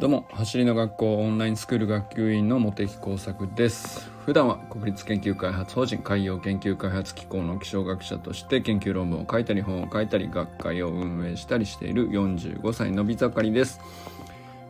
[0.00, 4.10] どうも走りの学校オンラインスクール学級委員の茂木耕作です。
[4.24, 13.78] 普段は国立研究開発法人海洋研究開発機構の気象学者として研究論文を書いたり本を書いたり学会を運営したりしている45歳のび盛りです。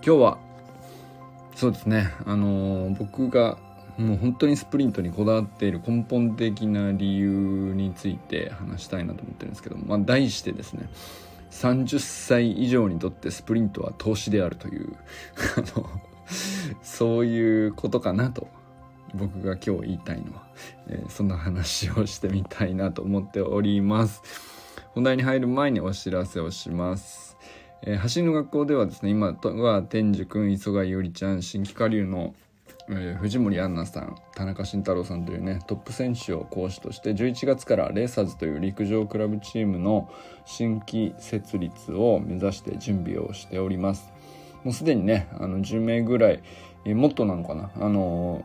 [0.05, 0.39] 今日は
[1.55, 2.13] そうですね。
[2.27, 3.57] あのー、僕が
[3.99, 10.89] もう本当にスプリントにこだわっている根本的な理由について話したいなと思ってるんですけど、まあ、題してですね
[11.51, 14.97] 30歳以上にとってスプリントは投資であるという
[15.57, 15.89] あの
[16.83, 18.49] そういうことかなと
[19.15, 20.47] 僕が今日言いたいのは、
[20.89, 24.23] えー、そんな話をしてみたいなと思っております。
[24.95, 27.37] 本題に入る前にお知らせをします。
[27.83, 32.35] えー、走りの学校ではですね今は天寿くん磯貝よりちゃん新規下流の
[32.93, 40.11] えー、藤森杏奈さん田中慎太郎さんというねトップ選手を講師として11月からレーサーズという陸上クラブチームの
[40.45, 44.13] 新規設立を目指して準備をしております。
[44.65, 46.43] もうすでにねあの10名ぐらい、
[46.85, 47.71] え、もっとなのかな？
[47.77, 48.45] あのー、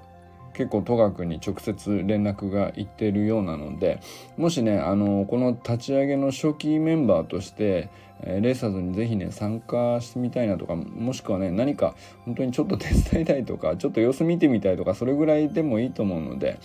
[0.56, 4.00] 結構戸学に直接連絡がいってるようなので
[4.38, 7.90] もしねあのこの立ち上げの初期メンバーとして
[8.22, 16.58] えレーサーズにぜひね参加してみたいなとかもしくはね何か本当にちょっと 手伝いたいとかちょっと様子見てみたいとかそれぐらいでもいいと思うので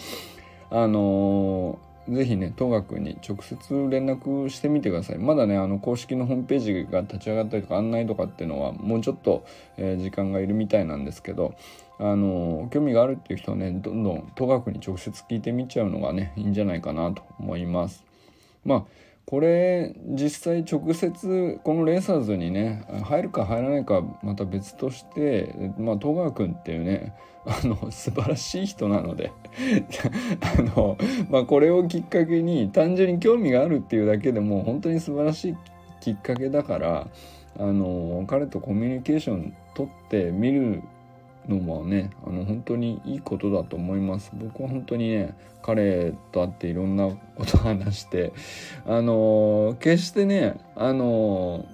[0.71, 5.19] あのー、ぜひね戸学に直接連絡してみてください。
[5.19, 9.45] まだねあの公式のホームページが立ち上がったりとか案内とかっていうのはもうちょっと、
[9.77, 11.55] えー、時間がいるみたいなんですけど
[12.01, 18.05] あの興味があるっていう人はねどんどん戸学に直接聞いてみちゃうのがねいいんじゃないかなと思います。
[18.65, 18.85] まあ
[19.27, 27.15] これ実際直接このレーサーズにね入るか入らないかまた別としてまあ戸川君っていうね
[27.47, 29.31] あの素晴らしい人なので
[30.41, 30.97] あの、
[31.29, 35.57] まあ、これをきっかけに単純に興味があるっていうだけでも本当に素晴らしい
[36.01, 37.09] きっかけだから
[37.59, 40.83] あの彼とコミュニケーション取ってみる
[41.49, 44.31] のはねあの本当にいいことだと思います。
[44.35, 48.33] 僕は本当にね彼と会っていろんなこと話して
[48.87, 51.67] あの決してねあの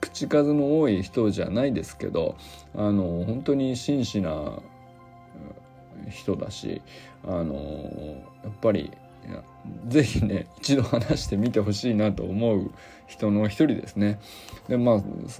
[0.00, 2.36] 口数の多い人じゃないですけど
[2.74, 4.60] あの本当に真摯な
[6.08, 6.82] 人だし
[7.24, 8.92] あのやっぱり
[9.28, 9.42] いや
[9.88, 12.70] ぜひね一度話してみてほしいなと思う
[13.06, 14.20] 人の一人ですね。
[14.68, 14.94] でまあ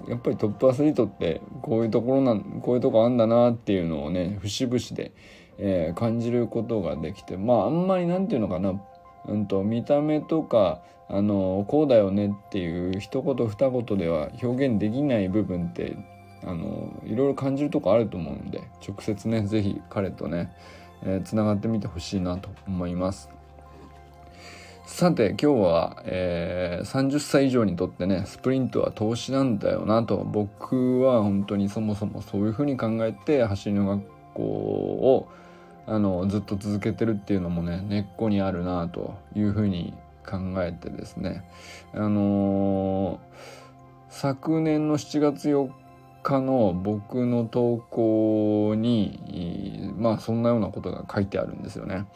[0.09, 5.12] やっぱりトップアスリートってこういうところなんこういうとこあんだなっていうのをね節々で、
[5.59, 8.81] えー、感じることができてまああんまり何て言うのかな、
[9.26, 15.97] うんと、見た目とかあのこうだよねっていう一言二言では表現できない部分って
[16.44, 20.53] あのいろいろ感じるとこあると思うので直接ね是非彼とね
[21.25, 23.35] つな、えー、がってみてほしいなと思います。
[24.86, 34.04] さて今日は、えー、30歳以上にとってねスプリントは投資なんだよなと僕は本当にそもそもそういうふうに考えて走りの学
[34.34, 35.28] 校を
[35.88, 39.92] あのずっと続けてるっていうのもね根っこにあるなというふうに
[40.24, 41.44] 考えてですね
[41.92, 43.18] あのー、
[44.08, 45.68] 昨年の7月4
[46.22, 52.06] 日の僕の投稿にまあそんなようなことが書いてあるんですよね。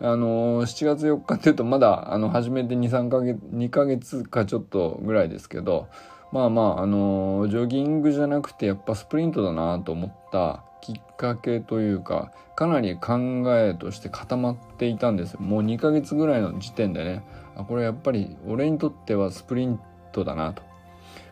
[0.00, 5.88] あのー7月4日っていうとまだあの始めて23ヶ月2ヶ月かちょっとぐらいですけど
[6.32, 15.40] まあまああのジョギングじゃなくてやっぱスプリントだなと思ったきっかけというかかなり考えとして固まっていたんですよ。
[15.40, 17.24] もう2ヶ月ぐらいの時点でね。
[17.56, 19.80] あこれやっぱり俺にとってはスプリン
[20.12, 20.62] トだなと。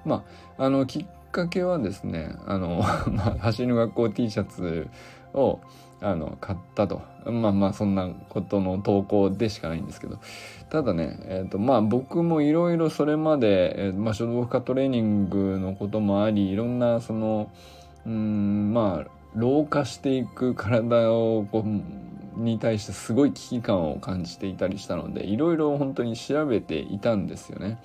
[0.05, 0.25] ま
[0.59, 2.83] ああのきっかけはですねあの、
[3.41, 4.89] 走りの学校 T シャツ
[5.35, 5.61] を
[6.01, 10.19] あの買ったとまあまあそんなことの投稿でしかないんですけど
[10.71, 17.51] ただね、えーとまあ、僕もいろいろそれまで、えーまあ、書道負荷トレーニングのこともありいろんなその
[18.07, 27.79] うんまあ老化していく体をこうに対してすごい危機感を感じていたりしたのでいろいろ本当に調べていたんですよね。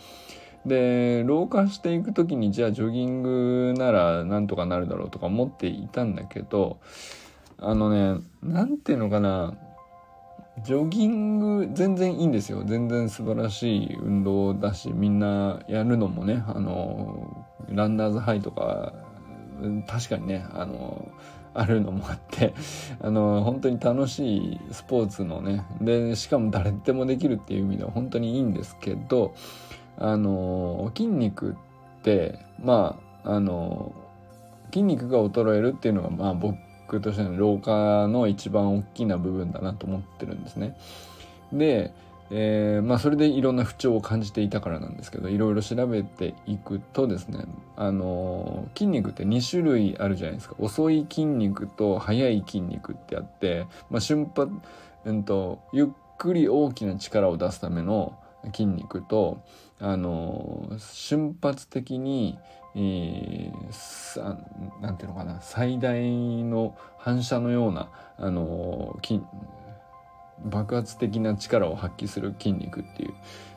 [0.66, 6.80] で老化していく時にじゃあジョギングならなんとかなるだろうとか思っていたんだけど
[7.62, 9.56] あのね何ていうのかな。
[10.64, 12.64] ジョギング全然いいんですよ。
[12.66, 18.94] 全然素晴らしい運動だしみんなやるのもねあのランナーズハイとか
[19.88, 21.10] 確かにねあの
[21.54, 22.54] あるのもあって
[23.02, 29.34] あの本当に楽しいスポーツのねでしかも誰でもできるっていう意味では本当にいいんですけど
[29.98, 31.56] あの筋肉
[32.00, 33.94] ってまああの
[34.72, 36.58] 筋肉が衰えるっていうのがまあ僕
[36.90, 40.78] クとしての老化の一番大きな部分だなと思ってるんですね。
[41.54, 41.94] で
[42.32, 47.46] えー、まあそれでいろんな不調を感じていたからなんですけどいろいろ調べていくとですね
[47.76, 54.52] あの筋肉って2種類あるじゃないですか遅い筋肉と速い筋肉ってあって、まあ、瞬発、
[55.06, 55.88] うんと、ゆっ
[56.18, 58.20] くり大きな力を出すための
[58.54, 59.42] 筋肉と
[59.80, 62.38] あの瞬発的に
[62.76, 66.00] えー、なんていうのかな最大
[66.44, 69.22] の反射のようなあの筋
[70.46, 73.14] 爆発的な力を発揮する筋肉っていう。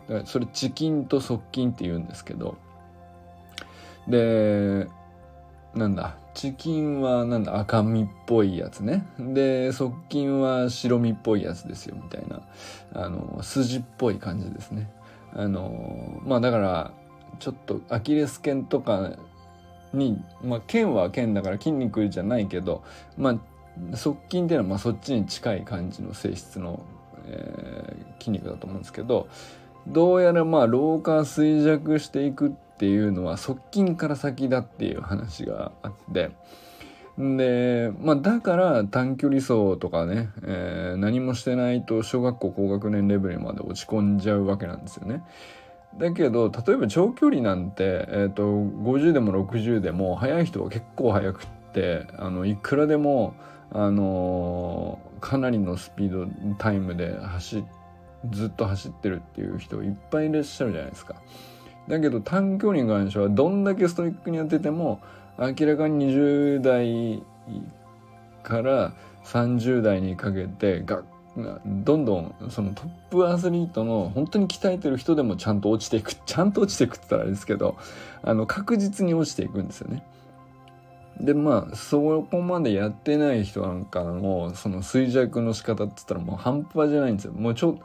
[0.08, 2.56] だからそれ遅筋と側筋って言うんですけど。
[4.08, 4.88] で
[5.74, 9.06] なんだ遅筋はなんだ赤身っぽいやつね。
[9.18, 12.40] で側筋は白身っぽいやつですよみたいな。
[12.94, 14.90] あの筋っぽい感じですね。
[15.34, 16.90] あのまあだから
[17.38, 19.12] ちょっとアキレス腱とか
[19.92, 22.82] にまあ腱は腱だから筋肉じゃないけど
[23.16, 26.80] まあ側筋っていうのはまあそっちに近い感じの性質の、
[27.26, 29.28] えー、筋肉だと思うんですけど
[29.86, 36.30] どうやらまあ老化衰弱していくっていうのは側筋から先だっていう話があって
[37.18, 45.22] で、まあ、だから短距離走とかね、えー、何もしてないと小学校高学年レベルまで落ち込んじゃうわけなんですよね。
[45.98, 53.34] だけど例えば長距離なんて、えーと、50でも60でも速い人は結構速くってあのいくらでも
[53.70, 56.26] あのかなりのスピード
[56.58, 57.64] タイムで走
[58.30, 61.16] ずっと走ってるっていう人いっぱいいらっしゃるじゃないですか。
[61.88, 65.00] だけど短距離に関してはどんだけストイックにやってても
[65.38, 67.22] 明らかに20代
[68.42, 68.92] から
[69.24, 71.02] 30代にかけてが
[71.36, 77.76] どんどんそのトップアスリートの本当に鍛えてる人でもちゃんと落ちていくちゃんと落ちていくって言ったらあれですけど
[78.22, 80.04] あの確実に落ちていくんですよね。
[81.20, 87.32] でまあそこまでやってない人なんかのその衰弱の仕方って言ったらもう半端じゃないんですよ。
[87.32, 87.78] もうちょ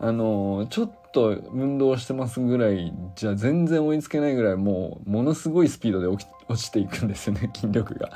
[0.00, 6.26] あのちょっと運動してますぐらいじゃ全然追いつけないぐらいもうものすごいスピードで落
[6.56, 8.10] ちていくんですよね 筋力が。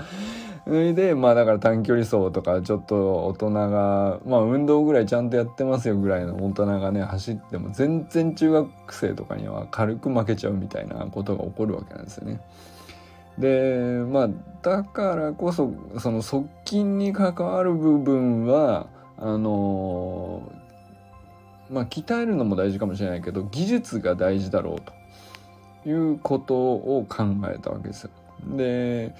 [0.64, 12.40] それでまあだから短距離走とかちょっと大人がまあ運動ぐらいちゃんとやってますよぐらいの大人がね走っても全然中学生とかには軽く負けちゃうみたいなことが起こるわけなんですよね。
[13.38, 14.28] でまあ
[14.62, 18.86] だからこそその側近に関わる部分は
[19.18, 20.50] あの
[21.70, 28.10] まあ鍛えるのも大事かもしれないけど技術が大事だろうということを考えたわけですよ。
[28.56, 29.14] で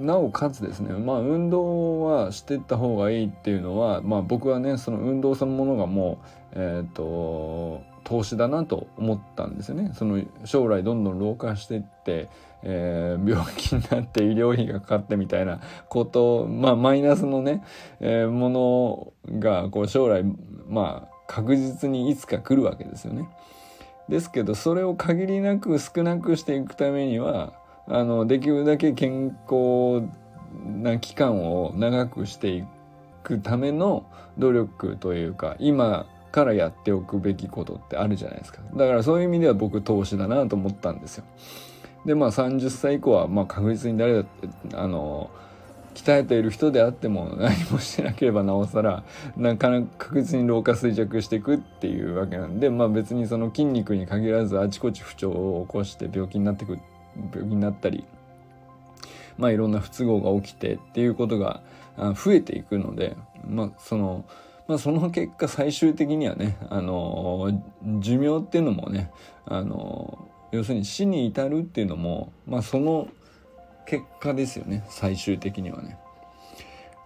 [0.00, 6.18] なおかつですねまあ運動はしていった方がいいっていうのはまあ僕はねその運動そのものがも
[6.52, 9.92] うえっ、ー、と投資だなと思ったんですよね。
[9.94, 12.28] その将来どんどん老化していって、
[12.62, 17.64] えー、病気になって医療費がかかってみたいなことまあマイナスのね、
[18.00, 20.22] えー、ものがこう将来
[20.68, 23.28] まあ確実にいつか来るわけですよね。
[24.08, 27.52] ですけどそれを限りなく少なくしていくためには
[27.86, 30.06] あのできるだけ健康
[30.82, 32.64] な期間を長くしてい
[33.22, 34.04] くための
[34.38, 41.24] 努力というか今からやっておくべきことってあるじゃないですかだからそういう意味では僕投資だなと思ったんですよ
[42.04, 45.30] でまあ30歳以降はまあ確実に誰だってあの
[45.94, 49.04] 鍛えている人であっても何もしてなければなおさら
[49.36, 56.78] なかなか確実に老化衰弱していくっていうわけなんでまあ別にその筋肉に限らずあちこち不調を起こして病気になってく
[57.32, 58.04] 病気になったり
[59.38, 61.62] まあいろんな不都合が起きてっていうことが
[61.96, 64.24] 増えていくのでまあその
[64.66, 67.50] まあ、その結果最終的にはね、あの
[68.00, 69.10] 寿命っていうのもね、
[69.44, 73.08] あの要するに死に至るっていうのも、まあ、その
[73.86, 75.98] 結果ですよね最終的にはね。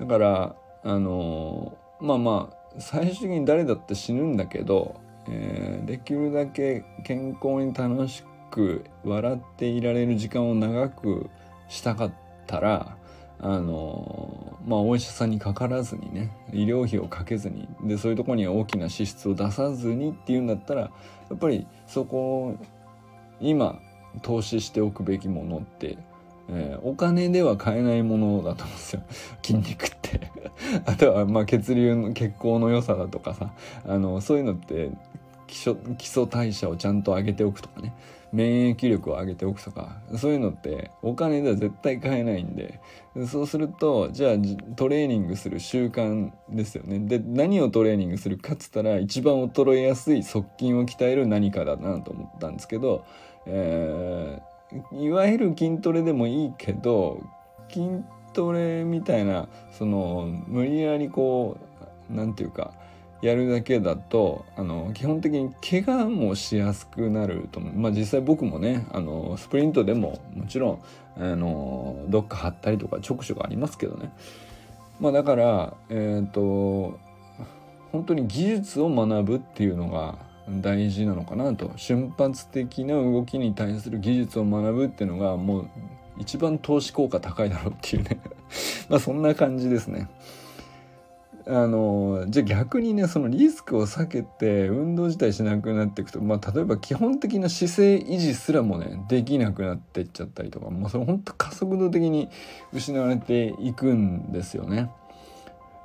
[0.01, 11.29] だからあのまあまあ最終的に誰だって死ぬんだけど、えー、できるだけ健康に楽しく笑っていられる時間を長く
[11.69, 12.13] したかっ
[12.47, 12.97] たら
[13.41, 20.91] あのまあお医者さんにかからずにね医療費をかけずにでそういうとこには大きな支出を出さずにっていうんだったらや
[21.35, 22.57] っぱりそこを
[23.41, 23.81] 今
[24.23, 25.99] 投資しておくべきものって、
[26.51, 29.03] えー、お金では買えないものだと思うんですよ。
[29.43, 30.21] 筋肉って。
[30.87, 33.53] あとはまあ血流の血行の良さだとかさ。
[33.87, 34.91] あのそういうのって
[35.47, 37.95] 基礎基礎代謝をちゃんと上げておくとかね。
[38.31, 40.01] 免疫力を上げておくとか。
[40.17, 42.81] そういうのってお金では絶対買えないんで。
[43.27, 44.35] そうするとじゃあ
[44.77, 46.99] トレーニングする習慣ですよね。
[47.01, 53.05] で何をトレーニングするかっつったら一番衰えやすい側筋を鍛える何かだなと思ったんですけど、
[53.47, 54.58] えー、
[54.93, 57.23] いわゆる筋トレでもいいけど
[57.69, 61.57] 筋トレみたいなその無理やりこ
[62.11, 62.73] う何て言うか
[63.21, 70.83] やるだけだとあの基本的に怪我もしやすくなると思う、まあ、実際僕もねあのスプリントでももちろん
[71.17, 74.13] あのどっか張ったりとか直所がありますけどね、
[75.01, 76.99] まあ、だからえっ、ー、と
[77.91, 80.17] 本当に技術を学ぶっていうのが
[80.51, 85.71] 大事なのかなと瞬発的な動きに対する技術を学ぶっていうのがもう
[86.19, 88.21] 一番投資効果高いだろうっていうね
[88.89, 90.09] まあそんな感じですね。
[91.51, 102.29] あのじゃあ逆にねそのリスクを避けて運動自体しなくなっていくと、まあ、例えば基本的な姿勢維持すらもねできなくなっていっちゃったりとかもうそれ本当加速度的に
[102.75, 104.91] 失われていくんですよね。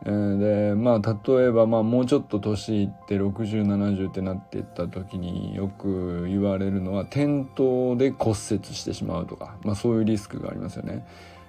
[0.04, 8.38] でまあ例えばまあもうちょっと年いって6070ってなっていった時によく言われるのは転倒で骨折
[8.76, 11.06] してしまうとか、まあ、そういうリスクがありますよね。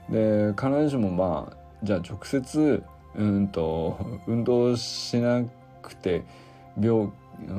[0.08, 2.84] で必ずしもまあじゃあ直接
[3.16, 5.42] うんと運動しな
[5.82, 6.24] くて
[6.80, 7.10] 病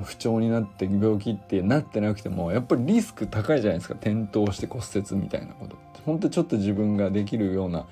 [0.03, 5.75] 不調になって病気ってなってなくてもやっぱりリスク高いじゃないですか転倒して骨折みたいなこと
[6.05, 7.85] 本当ちょっと自分ができるような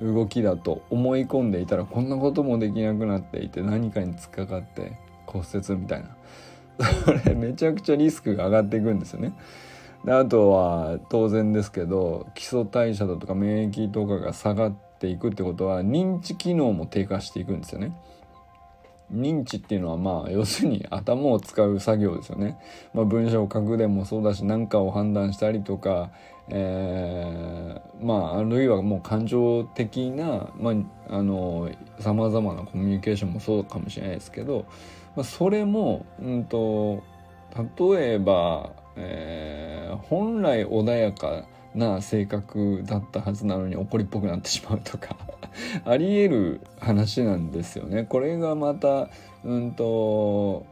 [0.00, 6.08] 動きだと思い込んでいたらこんなこともできなくなっていて何かに突っかかって骨折みたいな
[7.04, 9.32] それめちゃくちゃリスクが上がっていくんですよね。
[10.04, 17.92] であとは当然ですけど基礎代謝だとか免疫とかが下がっていくってことは認知機能も低下していくんですよね。
[19.12, 22.58] 認知っていうのはまあ要するに頭を使う作業ですよね。
[22.92, 26.10] まあ、文章を書くでもそうだし何かを判断したりとか、
[26.48, 34.66] えー、まああるいはもう感情的なまああのさまざまなコミュニケーションもそうかもしれないですけど、
[35.16, 37.02] まあ、それも、うんと、
[37.78, 41.44] 例えば、えー、本来穏やか
[41.74, 45.16] な性格だったはずなのに怒りっぽくなってしまうとか
[45.84, 48.04] ありえる話なんですよね。
[48.08, 49.08] これがまた
[49.44, 50.66] うんと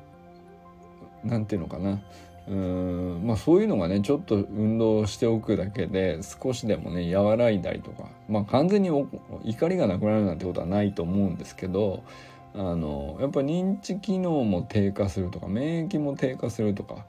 [1.25, 2.01] 何て言うのかな
[2.49, 12.05] うんまあそういうのがねちょっと運動しておくだけで少しでもね和らいだりとかまあ完全に怒りがなくなるなんてことはないと思うんですけど
[12.59, 17.05] あのやっぱ認知機能も低下するとか免疫も低下するとか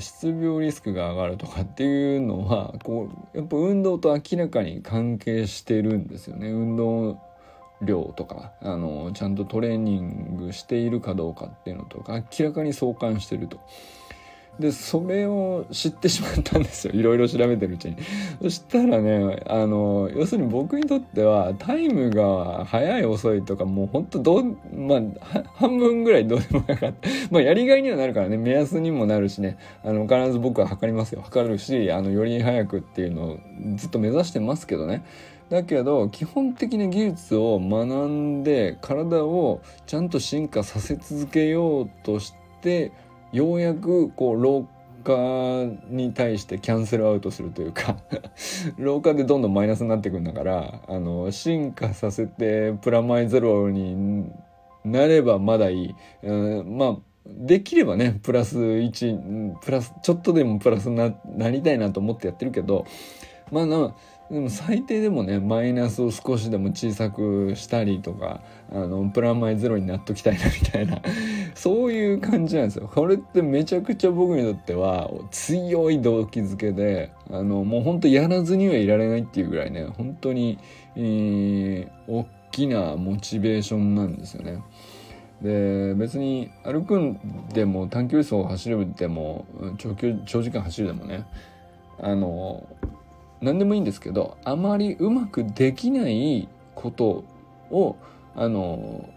[0.00, 7.20] 失病リスクが上がるとかっていうのはこうやっぱ運動と明らかに関係してるんですよね運動
[7.80, 13.60] 量とかあのちゃんとトレーニングしているかどうかっていうのとか明らかに相関してると。
[14.58, 16.92] でそれを知ってしまったんですよ。
[16.92, 17.96] いろいろ調べてるうちに。
[18.42, 27.08] そしたらねあの要するに僕にとってはタイムが速い遅いとかもうほんとどうまあ半分ぐらいどうでもなかった。
[27.30, 28.36] まあやりがいにはなるからね。
[28.36, 29.58] 目安にもなるしね。
[29.84, 31.22] あの必ず僕は測りますよ。
[31.22, 33.38] 測るしあのより早くっていうのを
[33.76, 35.04] ずっと目指してますけどね。
[35.50, 42.92] だけど基本的な技術を学んで体をちゃんと進化させ続けようとして
[43.32, 44.68] ようやくこう老
[45.04, 47.96] 化に対してキャンセルアウトするというか
[48.78, 54.26] 老化でどんどんマイナスになっていくんだからあの進化させてプラマイゼロに
[54.84, 62.86] なればまだいい、うん、まあできればねプラス1プラスちょっとでもプラスにななりたいなと思ってやってるけど
[63.50, 63.94] まあな
[64.30, 71.00] でも最低でもねマイナスを少しでも小さくしたりとかあのプラマイゼロになっときたいなみたいな
[71.58, 80.60] そういう感じなんですよこれってめちゃくちゃ僕にとっては強い動機づけであのもうほんとやらずにはいられないっていうぐらいね本当に、
[80.94, 84.62] えー、大きなモチベーションなんですよね。
[85.42, 89.44] で別に歩くんでも短距離走を走るでも
[89.78, 91.26] 長距長時間走るでもね
[92.00, 92.68] あの
[93.40, 97.24] 何でもいいんですけどあまりうまくできないこと
[97.70, 97.96] を
[98.36, 99.08] あの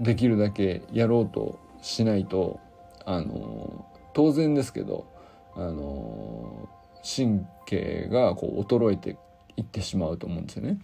[0.00, 2.60] できるだけやろうとしないと
[3.04, 5.06] あの当然ですけど
[5.54, 6.68] あの
[7.02, 9.16] 神経がこう衰えて
[9.56, 10.78] いってしまうと思うんですよね。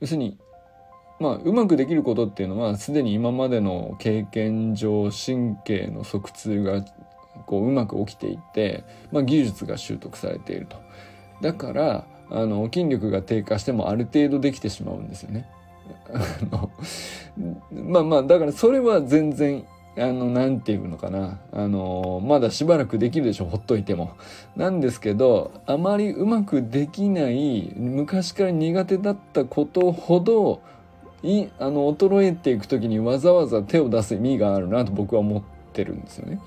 [0.00, 0.38] 要するに
[1.18, 6.82] まあ、うまくできることっていうのはすでに今までの経験上神経の側痛が
[7.44, 10.78] こううまく起きていって、まあ、技術が習得されていると。
[11.42, 15.46] だからあの筋力が低下してもある程度できてしまうんですよね。
[17.72, 19.64] まあまあだからそれは全然
[19.98, 24.12] あの何て言うのかなあのまだしばらくできるでしょほっといても。
[24.56, 30.60] なんですけどあまりうまくできない昔から苦手だったことほど
[31.22, 35.42] いあの衰えていく時にわざわざ手を出す意味があるなと僕は思っ
[35.72, 36.40] てるんですよね。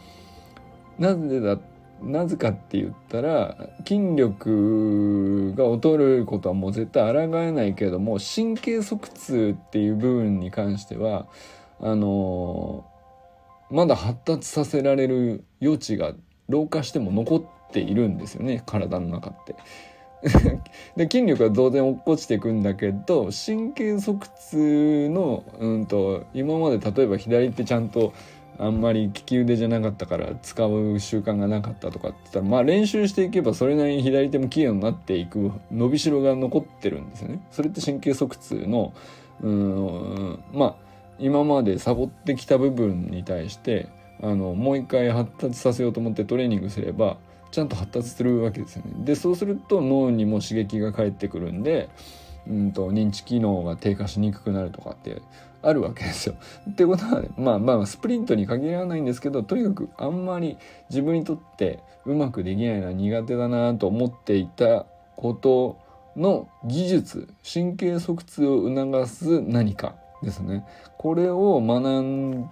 [0.97, 1.57] なぜだ
[2.01, 3.57] なぜかって言ったら
[3.87, 11.27] 筋力が衰えることはもう絶対抗えないけれども神経側痛っていう部分に関しては
[11.79, 12.85] あの
[13.71, 16.13] まだ発達させられる余地が
[16.49, 19.55] 老化しても残っているんですよね体の中って。
[20.95, 28.13] で筋力は当然落っこちていくんだけど神経側痛の、うんと、今まで例えば左手ちゃんと
[28.59, 37.45] あんまり利き腕じゃなかったから使う習慣がなかったとかって言ったらまあ練習していけばそれなりに左手も器用になっていく伸びしろが残ってるんですよね。
[37.51, 38.93] それって神経側痛の
[39.41, 40.75] うんまあ
[41.19, 43.89] 今までサボってきた部分に対して
[44.21, 47.17] あのもう一回発達させようと思ってトレーニングすれば
[47.51, 49.05] ちゃんと発達するわけですよね。
[49.05, 51.89] でそうすると脳にも刺激が返ってくるんで、
[52.47, 55.21] うんと、認知機能が低下しにくくなるとかって
[55.63, 56.35] あるわけですよ。
[56.69, 60.57] ってことは、ね、まあまあスプリントに限らないんですけどとにかくあんまり
[60.89, 65.77] 自分にとってうまくできないのは苦手だなと思っていたこと
[66.15, 70.65] の技術神経側通を促す何かですね
[70.97, 72.49] これを学ん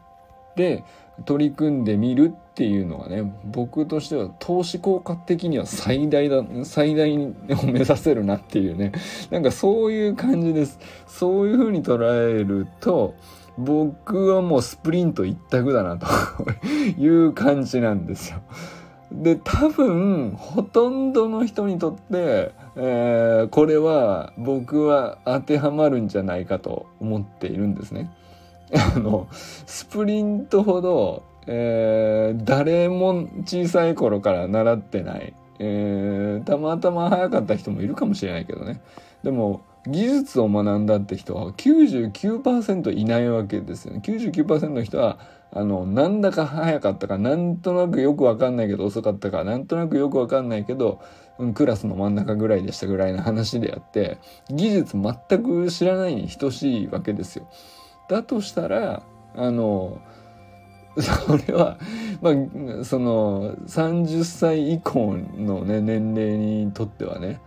[0.55, 0.83] で
[1.25, 7.33] 取り組んでみるっていうのがね僕としては投資効果的には最大だ最大を
[7.65, 8.91] 目指せるなっていうね
[9.29, 13.15] なんかそういう感じですそういう風に捉えると
[13.57, 16.07] 僕はもうスプリント一択だなと
[16.99, 18.41] いう感じなんですよ。
[19.11, 28.09] で多分ほとんどの人にとって、えー、これは僕は当てはまるんじゃないかと思っているんですね。
[28.73, 38.81] あのスプリントほど、えー、誰も小さい頃から習ってない、えー、たまたま早かった人もいるかもしれないけどね。
[39.23, 44.01] でも技術を学んだって人は99%いないわけですよね。
[44.03, 45.17] 99%の人は
[45.53, 51.01] あのなんだか早かったかなんとなくよくわかんないけど遅かったかなんとなくよくわかんないけど、
[51.39, 54.17] うん、クラスの真ん中ぐらいでしたぐらいの話であって
[54.49, 57.47] 技術全く知らないに等しいわけですよ。
[58.11, 59.03] だとしたら
[59.35, 59.99] あの
[60.99, 61.77] それは、
[62.21, 67.39] まあ、その30歳以降の、ね、年齢にとってはね、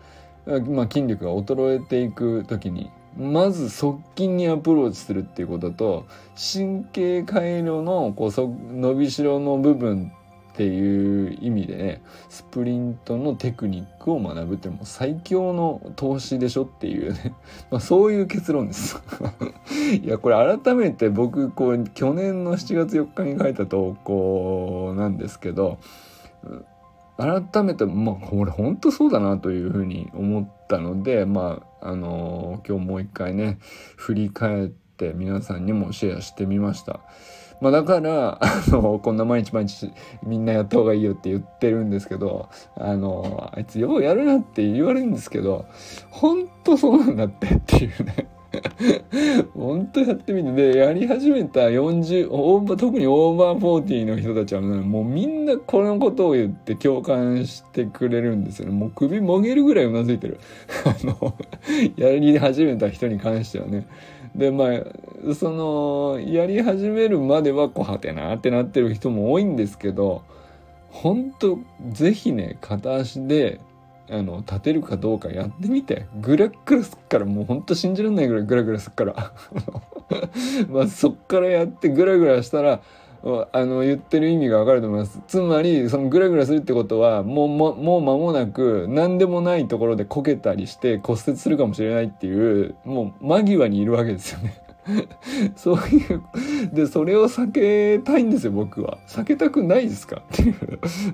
[0.46, 10.10] まあ、筋力が衰えていく時にまず側近にアプローチするっていうことと神経回路のこう伸びしろの部分
[10.54, 17.34] っていう意味でねスプリントのテクニックを学ぶってもう最強の投資でしょっていうね、
[17.72, 19.02] まあ、そういう結論です。
[20.00, 25.78] いやこれ改めて僕こう去年の7月4日に書いた投稿なんですけど
[27.16, 33.58] 改めてまあこれ本当そうだなというふうに思ったのでまああのー、今日もう一回ね
[33.96, 37.00] 振り返ってって皆さんにもシェアしてみました。
[37.60, 45.66] まあ、だから、あの、こんな毎日毎日みんなやった方がいいよって言ってるんですけど、あの、あいつようやるなって言われるんですけど、
[46.10, 48.28] ほんとそうなんだってっていうね。
[49.54, 58.72] 本当やってみてでやり始めた40オーバー特にオーバーフォーティーの人たちは、ね、もうみんなこのことを言って共感してくれるんですよね。
[58.72, 60.38] もう首もげるぐらいうなずいてる。
[60.84, 61.34] あの
[61.96, 63.86] やり始めた人に関してはね。
[64.34, 70.22] でまあそのやり始めるまではこうはてなってなってる人も多いんですけど
[70.90, 71.58] 本当
[71.92, 73.60] ぜひね片足で
[74.10, 79.32] あの立てるかどうかやってみてグラグラすっからもうほんと信じられないぐらいグラグラすっから
[80.68, 82.80] まあそっからやってグラグラしたら
[83.52, 85.18] あの言ってる意味がわかると思います。
[85.26, 94.63] つまり、そのグラグラするってことは、もう、ももう間もなく、何でもないところでこけたりして骨折するかもしれないっていう、もう間際にいるわけですよね。
[95.56, 96.22] そういう、
[96.72, 98.98] で、それを避けたいんですよ、僕は。
[99.06, 100.22] 避けたくないですか？
[100.32, 100.56] っていう。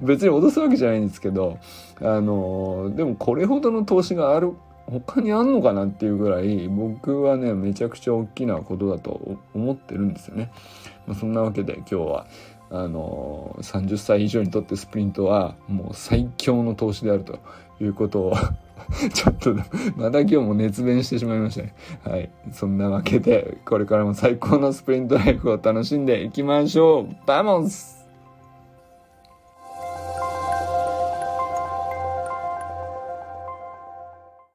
[0.03, 1.59] 別に脅すわけじゃないんですけど、
[2.01, 4.55] あの、でもこれほどの投資がある
[4.87, 10.51] 他にあんのかなっていうぐらい僕はねめちゃくちゃ大きなことだと思ってるんですよね。
[11.07, 12.27] まあ、そんなわけで今日は
[12.73, 17.39] あの、30歳以上にとってスプリントはもう最強の投資であると
[17.81, 18.35] いうことを
[19.13, 19.55] ちょっと
[19.97, 21.75] また今日も熱弁してしまいましたね。
[22.05, 22.31] はい。
[22.53, 28.00] そんなわけでこれからも最高のスプリントライフを楽しんでいきましょうバモンス